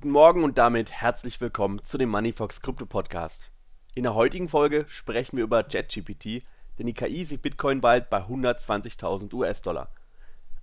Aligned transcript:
Guten 0.00 0.12
Morgen 0.12 0.44
und 0.44 0.58
damit 0.58 0.92
herzlich 0.92 1.40
willkommen 1.40 1.82
zu 1.82 1.98
dem 1.98 2.10
Moneyfox 2.10 2.62
Krypto 2.62 2.86
Podcast. 2.86 3.50
In 3.96 4.04
der 4.04 4.14
heutigen 4.14 4.48
Folge 4.48 4.84
sprechen 4.86 5.36
wir 5.36 5.42
über 5.42 5.66
JetGPT, 5.68 6.44
denn 6.78 6.86
die 6.86 6.94
KI 6.94 7.24
sieht 7.24 7.42
Bitcoin 7.42 7.80
bald 7.80 8.08
bei 8.08 8.18
120.000 8.18 9.34
US-Dollar. 9.34 9.90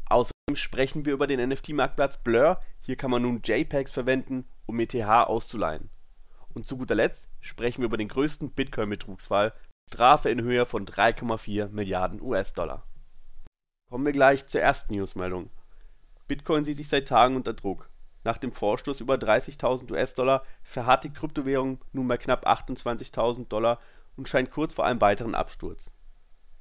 Außerdem 0.06 0.56
sprechen 0.56 1.06
wir 1.06 1.12
über 1.12 1.28
den 1.28 1.50
NFT-Marktplatz 1.50 2.16
Blur, 2.16 2.62
hier 2.80 2.96
kann 2.96 3.12
man 3.12 3.24
nun 3.24 3.42
JPEGs 3.44 3.92
verwenden, 3.92 4.48
um 4.68 4.80
ETH 4.80 4.96
auszuleihen. 4.96 5.90
Und 6.54 6.66
zu 6.66 6.78
guter 6.78 6.96
Letzt 6.96 7.28
sprechen 7.42 7.82
wir 7.82 7.88
über 7.88 7.98
den 7.98 8.08
größten 8.08 8.52
Bitcoin-Betrugsfall, 8.52 9.52
Strafe 9.90 10.30
in 10.30 10.44
Höhe 10.44 10.66
von 10.66 10.86
3,4 10.86 11.68
Milliarden 11.72 12.22
US-Dollar. 12.22 12.88
Kommen 13.90 14.06
wir 14.06 14.14
gleich 14.14 14.46
zur 14.46 14.62
ersten 14.62 14.94
Newsmeldung. 14.94 15.50
Bitcoin 16.30 16.64
sieht 16.64 16.78
sich 16.78 16.88
seit 16.88 17.10
Tagen 17.10 17.36
unter 17.36 17.54
Druck. 17.54 17.90
Nach 18.26 18.40
dem 18.40 18.52
Vorstoß 18.52 19.02
über 19.02 19.16
30.000 19.16 19.92
US-Dollar 19.92 20.44
verharrt 20.64 21.04
die 21.04 21.14
Kryptowährung 21.14 21.80
nun 21.94 22.08
bei 22.08 22.18
knapp 22.18 22.48
28.000 22.48 23.48
Dollar 23.48 23.80
und 24.18 24.28
scheint 24.28 24.50
kurz 24.50 24.74
vor 24.74 24.84
einem 24.84 25.00
weiteren 25.00 25.36
Absturz. 25.36 25.94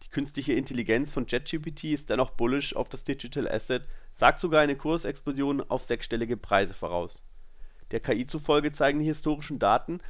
Die 0.03 0.11
künstliche 0.11 0.53
Intelligenz 0.53 1.11
von 1.11 1.27
JetGPT 1.27 1.85
ist 1.85 2.11
dennoch 2.11 2.33
bullish 2.33 2.77
auf 2.77 2.91
das 2.91 3.05
Digital 3.05 3.49
Asset, 3.51 3.89
sagt 4.15 4.41
sogar 4.41 4.61
eine 4.61 4.77
Kursexplosion 4.77 5.63
auf 5.63 5.81
sechsstellige 5.81 6.37
Preise 6.37 6.75
voraus. 6.75 7.23
Der 7.93 8.01
KI 8.01 8.27
zufolge 8.27 8.71
zeigen 8.73 8.99
die 8.99 9.07
historischen 9.07 9.59
Daten, 9.59 10.01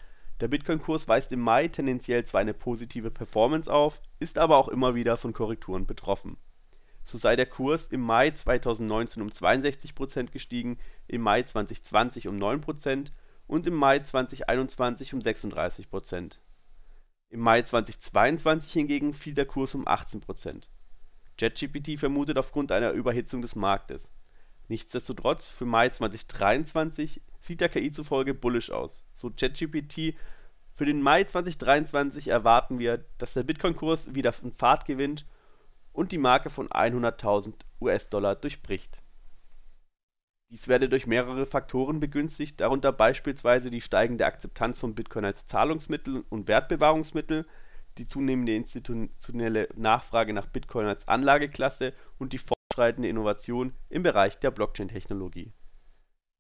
der 0.40 0.48
Bitcoin-Kurs 0.48 1.06
weist 1.06 1.30
im 1.30 1.38
Mai 1.40 1.68
tendenziell 1.68 2.24
zwar 2.24 2.40
eine 2.40 2.54
positive 2.54 3.12
Performance 3.12 3.72
auf, 3.72 4.00
ist 4.18 4.38
aber 4.38 4.58
auch 4.58 4.66
immer 4.66 4.96
wieder 4.96 5.16
von 5.16 5.32
Korrekturen 5.32 5.86
betroffen 5.86 6.36
so 7.04 7.18
sei 7.18 7.36
der 7.36 7.46
Kurs 7.46 7.86
im 7.86 8.00
Mai 8.00 8.30
2019 8.30 9.22
um 9.22 9.28
62% 9.28 10.30
gestiegen, 10.30 10.78
im 11.06 11.20
Mai 11.20 11.42
2020 11.42 12.28
um 12.28 12.36
9% 12.38 13.12
und 13.46 13.66
im 13.66 13.74
Mai 13.74 13.98
2021 13.98 15.14
um 15.14 15.20
36% 15.20 16.38
Im 17.30 17.40
Mai 17.40 17.62
2022 17.62 18.72
hingegen 18.72 19.12
fiel 19.12 19.34
der 19.34 19.46
Kurs 19.46 19.74
um 19.74 19.86
18% 19.86 20.68
JetGPT 21.38 21.98
vermutet 21.98 22.38
aufgrund 22.38 22.70
einer 22.70 22.92
Überhitzung 22.92 23.42
des 23.42 23.56
Marktes. 23.56 24.10
Nichtsdestotrotz, 24.68 25.46
für 25.46 25.66
Mai 25.66 25.88
2023 25.88 27.20
sieht 27.40 27.60
der 27.60 27.68
KI 27.68 27.90
zufolge 27.90 28.34
bullish 28.34 28.70
aus. 28.70 29.02
So 29.14 29.30
ChatGPT 29.30 30.16
für 30.74 30.86
den 30.86 31.02
Mai 31.02 31.24
2023 31.24 32.28
erwarten 32.28 32.78
wir, 32.78 33.04
dass 33.18 33.34
der 33.34 33.42
Bitcoin-Kurs 33.42 34.14
wieder 34.14 34.34
an 34.42 34.52
Fahrt 34.52 34.86
gewinnt 34.86 35.26
und 35.94 36.12
die 36.12 36.18
Marke 36.18 36.50
von 36.50 36.68
100.000 36.68 37.54
US-Dollar 37.80 38.34
durchbricht. 38.34 39.00
Dies 40.50 40.68
werde 40.68 40.88
durch 40.88 41.06
mehrere 41.06 41.46
Faktoren 41.46 42.00
begünstigt, 42.00 42.60
darunter 42.60 42.92
beispielsweise 42.92 43.70
die 43.70 43.80
steigende 43.80 44.26
Akzeptanz 44.26 44.78
von 44.78 44.94
Bitcoin 44.94 45.24
als 45.24 45.46
Zahlungsmittel 45.46 46.24
und 46.28 46.48
Wertbewahrungsmittel, 46.48 47.46
die 47.96 48.06
zunehmende 48.06 48.54
institutionelle 48.54 49.68
Nachfrage 49.76 50.32
nach 50.32 50.46
Bitcoin 50.46 50.86
als 50.86 51.08
Anlageklasse 51.08 51.94
und 52.18 52.32
die 52.32 52.38
fortschreitende 52.38 53.08
Innovation 53.08 53.72
im 53.88 54.02
Bereich 54.02 54.38
der 54.38 54.50
Blockchain-Technologie. 54.50 55.52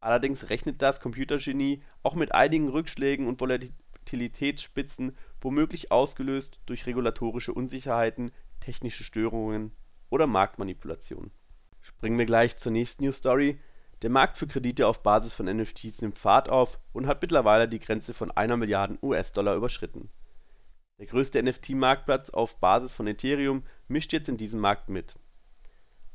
Allerdings 0.00 0.50
rechnet 0.50 0.82
das 0.82 1.00
Computergenie 1.00 1.82
auch 2.02 2.14
mit 2.14 2.34
einigen 2.34 2.68
Rückschlägen 2.68 3.26
und 3.26 3.40
Volatilitätsspitzen, 3.40 5.16
womöglich 5.40 5.92
ausgelöst 5.92 6.60
durch 6.66 6.86
regulatorische 6.86 7.54
Unsicherheiten 7.54 8.32
technische 8.64 9.04
Störungen 9.04 9.72
oder 10.08 10.26
Marktmanipulation. 10.26 11.30
Springen 11.82 12.18
wir 12.18 12.24
gleich 12.24 12.56
zur 12.56 12.72
nächsten 12.72 13.04
News 13.04 13.18
Story. 13.18 13.60
Der 14.00 14.08
Markt 14.08 14.38
für 14.38 14.46
Kredite 14.46 14.86
auf 14.86 15.02
Basis 15.02 15.34
von 15.34 15.44
NFTs 15.44 16.00
nimmt 16.00 16.18
Fahrt 16.18 16.48
auf 16.48 16.80
und 16.94 17.06
hat 17.06 17.20
mittlerweile 17.20 17.68
die 17.68 17.78
Grenze 17.78 18.14
von 18.14 18.30
einer 18.30 18.56
Milliarde 18.56 18.98
US-Dollar 19.02 19.54
überschritten. 19.54 20.08
Der 20.98 21.06
größte 21.06 21.42
NFT-Marktplatz 21.42 22.30
auf 22.30 22.58
Basis 22.58 22.92
von 22.92 23.06
Ethereum 23.06 23.64
mischt 23.86 24.14
jetzt 24.14 24.30
in 24.30 24.38
diesem 24.38 24.60
Markt 24.60 24.88
mit. 24.88 25.16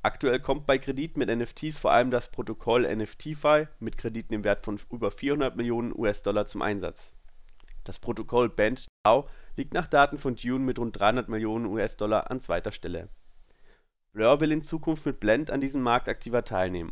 Aktuell 0.02 0.40
kommt 0.40 0.66
bei 0.66 0.79
Krediten 0.79 1.19
mit 1.19 1.29
NFTs 1.29 1.78
vor 1.78 1.91
allem 1.91 2.09
das 2.09 2.31
Protokoll 2.31 2.88
NFTFi 2.96 3.68
mit 3.79 3.97
Krediten 3.97 4.34
im 4.34 4.44
Wert 4.44 4.66
von 4.66 4.79
über 4.91 5.12
400 5.12 5.56
Millionen 5.56 5.94
US-Dollar 5.96 6.47
zum 6.47 6.63
Einsatz. 6.63 7.13
Das 7.84 8.00
Protokoll 8.00 8.50
BandDAO 8.50 8.88
liegt 9.55 9.73
nach 9.73 9.87
Daten 9.87 10.17
von 10.17 10.35
Dune 10.35 10.65
mit 10.65 10.77
rund 10.77 10.99
300 10.99 11.29
Millionen 11.29 11.65
US-Dollar 11.67 12.29
an 12.29 12.41
zweiter 12.41 12.73
Stelle. 12.73 13.07
Blur 14.11 14.41
will 14.41 14.51
in 14.51 14.61
Zukunft 14.61 15.05
mit 15.05 15.21
Blend 15.21 15.51
an 15.51 15.61
diesem 15.61 15.81
Markt 15.81 16.09
aktiver 16.09 16.43
teilnehmen. 16.43 16.91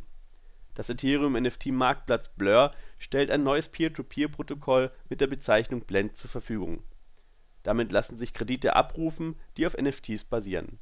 Das 0.73 0.89
Ethereum-NFT-Marktplatz 0.89 2.29
Blur 2.29 2.71
stellt 2.97 3.29
ein 3.29 3.43
neues 3.43 3.67
Peer-to-Peer-Protokoll 3.67 4.89
mit 5.09 5.19
der 5.19 5.27
Bezeichnung 5.27 5.81
Blend 5.81 6.15
zur 6.15 6.29
Verfügung. 6.29 6.81
Damit 7.63 7.91
lassen 7.91 8.17
sich 8.17 8.33
Kredite 8.33 8.77
abrufen, 8.77 9.35
die 9.57 9.67
auf 9.67 9.75
NFTs 9.75 10.23
basieren. 10.23 10.79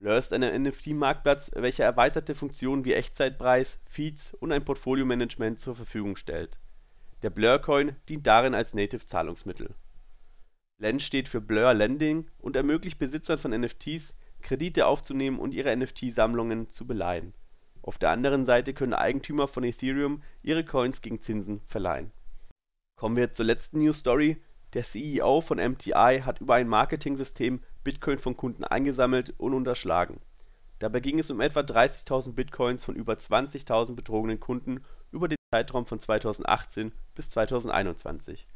Blur 0.00 0.18
ist 0.18 0.34
ein 0.34 0.62
NFT-Marktplatz, 0.62 1.50
welcher 1.54 1.84
erweiterte 1.84 2.34
Funktionen 2.34 2.84
wie 2.84 2.92
Echtzeitpreis, 2.92 3.78
Feeds 3.86 4.34
und 4.34 4.52
ein 4.52 4.66
Portfolio-Management 4.66 5.60
zur 5.60 5.76
Verfügung 5.76 6.16
stellt. 6.16 6.58
Der 7.22 7.30
Blur-Coin 7.30 7.96
dient 8.08 8.26
darin 8.26 8.54
als 8.54 8.74
Native-Zahlungsmittel 8.74 9.74
Lend 10.80 11.02
steht 11.02 11.28
für 11.28 11.42
Blur 11.42 11.74
Lending 11.74 12.30
und 12.38 12.56
ermöglicht 12.56 12.98
Besitzern 12.98 13.38
von 13.38 13.50
NFTs, 13.50 14.14
Kredite 14.40 14.86
aufzunehmen 14.86 15.38
und 15.38 15.52
ihre 15.52 15.76
NFT-Sammlungen 15.76 16.70
zu 16.70 16.86
beleihen. 16.86 17.34
Auf 17.82 17.98
der 17.98 18.08
anderen 18.08 18.46
Seite 18.46 18.72
können 18.72 18.94
Eigentümer 18.94 19.46
von 19.46 19.62
Ethereum 19.62 20.22
ihre 20.42 20.64
Coins 20.64 21.02
gegen 21.02 21.20
Zinsen 21.20 21.60
verleihen. 21.66 22.12
Kommen 22.96 23.16
wir 23.16 23.34
zur 23.34 23.44
letzten 23.44 23.80
News 23.80 23.98
Story. 23.98 24.42
Der 24.72 24.82
CEO 24.82 25.42
von 25.42 25.58
MTI 25.58 26.22
hat 26.24 26.40
über 26.40 26.54
ein 26.54 26.68
Marketing-System 26.68 27.62
Bitcoin 27.84 28.16
von 28.16 28.38
Kunden 28.38 28.64
eingesammelt 28.64 29.34
und 29.36 29.52
unterschlagen. 29.52 30.22
Dabei 30.78 31.00
ging 31.00 31.18
es 31.18 31.30
um 31.30 31.42
etwa 31.42 31.60
30.000 31.60 32.32
Bitcoins 32.32 32.84
von 32.84 32.96
über 32.96 33.12
20.000 33.12 33.94
betrogenen 33.94 34.40
Kunden 34.40 34.82
über 35.12 35.28
den 35.28 35.36
Zeitraum 35.52 35.84
von 35.84 36.00
2018 36.00 36.92
bis 37.14 37.28
2021 37.28 38.46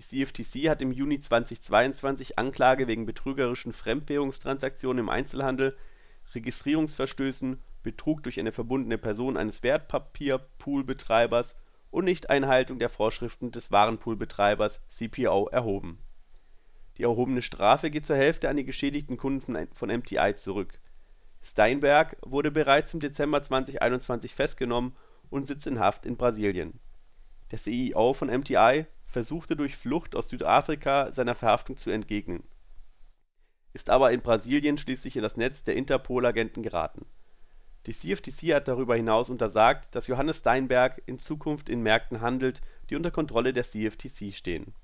die 0.00 0.24
CFTC 0.24 0.70
hat 0.70 0.80
im 0.80 0.92
Juni 0.92 1.20
2022 1.20 2.38
Anklage 2.38 2.88
wegen 2.88 3.04
betrügerischen 3.04 3.74
Fremdwährungstransaktionen 3.74 5.04
im 5.04 5.08
Einzelhandel, 5.10 5.76
Registrierungsverstößen, 6.34 7.60
Betrug 7.82 8.22
durch 8.22 8.40
eine 8.40 8.52
verbundene 8.52 8.96
Person 8.96 9.36
eines 9.36 9.62
Wertpapierpool-Betreibers 9.62 11.54
und 11.90 12.06
Nichteinhaltung 12.06 12.78
der 12.78 12.88
Vorschriften 12.88 13.50
des 13.50 13.70
Warenpool-Betreibers 13.70 14.80
(CPO) 14.88 15.48
erhoben. 15.48 15.98
Die 16.96 17.02
erhobene 17.02 17.42
Strafe 17.42 17.90
geht 17.90 18.06
zur 18.06 18.16
Hälfte 18.16 18.48
an 18.48 18.56
die 18.56 18.64
geschädigten 18.64 19.18
Kunden 19.18 19.68
von 19.74 19.90
MTI 19.90 20.34
zurück. 20.36 20.80
Steinberg 21.42 22.16
wurde 22.22 22.50
bereits 22.50 22.94
im 22.94 23.00
Dezember 23.00 23.42
2021 23.42 24.34
festgenommen 24.34 24.96
und 25.28 25.46
sitzt 25.46 25.66
in 25.66 25.78
Haft 25.78 26.06
in 26.06 26.16
Brasilien. 26.16 26.80
Der 27.50 27.58
CEO 27.58 28.14
von 28.14 28.28
MTI 28.28 28.86
versuchte 29.10 29.56
durch 29.56 29.76
Flucht 29.76 30.14
aus 30.14 30.28
Südafrika 30.28 31.12
seiner 31.12 31.34
Verhaftung 31.34 31.76
zu 31.76 31.90
entgehen, 31.90 32.44
ist 33.72 33.90
aber 33.90 34.12
in 34.12 34.22
Brasilien 34.22 34.78
schließlich 34.78 35.16
in 35.16 35.22
das 35.22 35.36
Netz 35.36 35.64
der 35.64 35.76
Interpol-Agenten 35.76 36.62
geraten. 36.62 37.06
Die 37.86 37.92
CFTC 37.92 38.54
hat 38.54 38.68
darüber 38.68 38.94
hinaus 38.94 39.30
untersagt, 39.30 39.94
dass 39.94 40.06
Johannes 40.06 40.38
Steinberg 40.38 41.02
in 41.06 41.18
Zukunft 41.18 41.68
in 41.68 41.82
Märkten 41.82 42.20
handelt, 42.20 42.60
die 42.88 42.96
unter 42.96 43.10
Kontrolle 43.10 43.52
der 43.52 43.64
CFTC 43.64 44.32
stehen. 44.32 44.74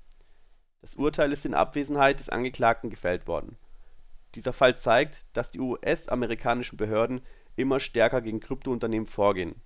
Das 0.81 0.95
Urteil 0.95 1.31
ist 1.31 1.45
in 1.45 1.53
Abwesenheit 1.53 2.19
des 2.19 2.29
Angeklagten 2.29 2.89
gefällt 2.89 3.27
worden. 3.27 3.57
Dieser 4.35 4.53
Fall 4.53 4.77
zeigt, 4.77 5.25
dass 5.33 5.51
die 5.51 5.59
US-amerikanischen 5.59 6.77
Behörden 6.77 7.21
immer 7.55 7.79
stärker 7.79 8.21
gegen 8.21 8.39
Kryptounternehmen 8.39 9.07
vorgehen 9.07 9.61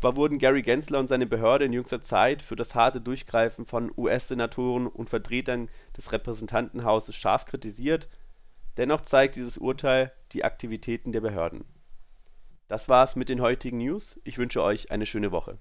zwar 0.00 0.16
wurden 0.16 0.38
Gary 0.38 0.62
Gensler 0.62 0.98
und 0.98 1.08
seine 1.08 1.26
Behörde 1.26 1.66
in 1.66 1.74
jüngster 1.74 2.00
Zeit 2.00 2.40
für 2.40 2.56
das 2.56 2.74
harte 2.74 3.02
Durchgreifen 3.02 3.66
von 3.66 3.92
US-Senatoren 3.98 4.86
und 4.86 5.10
Vertretern 5.10 5.68
des 5.94 6.10
Repräsentantenhauses 6.10 7.14
scharf 7.14 7.44
kritisiert, 7.44 8.08
dennoch 8.78 9.02
zeigt 9.02 9.36
dieses 9.36 9.58
Urteil 9.58 10.10
die 10.32 10.42
Aktivitäten 10.42 11.12
der 11.12 11.20
Behörden. 11.20 11.66
Das 12.66 12.88
war's 12.88 13.14
mit 13.14 13.28
den 13.28 13.42
heutigen 13.42 13.76
News. 13.76 14.18
Ich 14.24 14.38
wünsche 14.38 14.62
euch 14.62 14.90
eine 14.90 15.04
schöne 15.04 15.32
Woche 15.32 15.58